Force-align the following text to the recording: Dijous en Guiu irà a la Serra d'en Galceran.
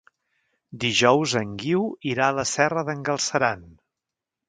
Dijous 0.83 1.35
en 1.43 1.53
Guiu 1.65 1.85
irà 2.15 2.31
a 2.33 2.37
la 2.41 2.49
Serra 2.55 2.89
d'en 2.91 3.09
Galceran. 3.11 3.67